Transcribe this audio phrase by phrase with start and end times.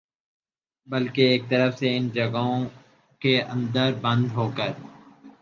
[0.87, 2.59] بلکہ ایک طرح سے ان جگہوں
[3.21, 4.71] کے اندر بند ہوکر